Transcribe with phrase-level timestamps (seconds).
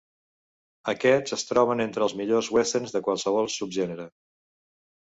[0.93, 4.13] Aquests es troben entre els millors Westerns de qualsevol subgènere.